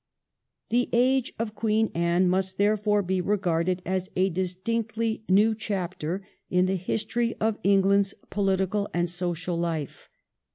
[0.69, 6.65] The age of Queen Anne must therefore be regarded as a distinctly new chapter in
[6.65, 10.09] the history of England's political and social life.